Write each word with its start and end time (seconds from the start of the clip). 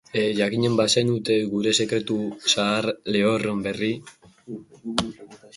Jakinen 0.37 0.77
bazenute 0.79 1.35
gure 1.51 1.73
sekretu 1.81 2.17
zahar 2.55 2.89
lehorron 3.17 3.63
berri!... 3.69 3.95